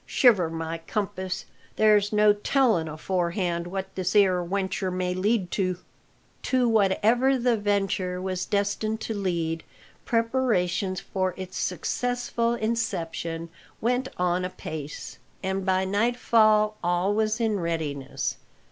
[0.07, 1.45] Shiver my compass,
[1.75, 5.77] there's no telling aforehand what this 'ere wenture may lead to."
[6.41, 9.63] To whatever the venture was destined to lead,
[10.03, 18.37] preparations for its successful inception went on apace, and by nightfall all was in readiness.